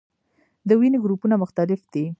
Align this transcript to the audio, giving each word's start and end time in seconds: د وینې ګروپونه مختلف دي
د 0.67 0.69
وینې 0.79 0.99
ګروپونه 1.03 1.35
مختلف 1.43 1.79
دي 1.93 2.05